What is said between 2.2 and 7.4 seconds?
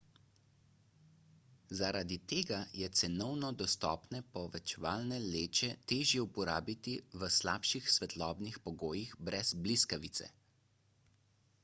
tega je cenovno dostopne povečevalne leče težje uporabiti v